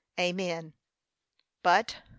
[0.19, 0.73] Amen!
[1.61, 2.09] But, 4.